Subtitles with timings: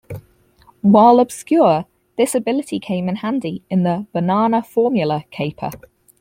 [0.81, 1.85] While obscure,
[2.17, 5.69] this ability came in handy in the "Banana Formula" caper.